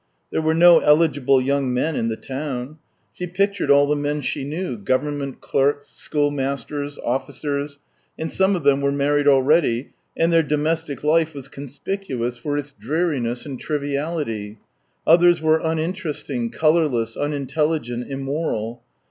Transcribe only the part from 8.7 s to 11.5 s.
were married already, and their domestic life was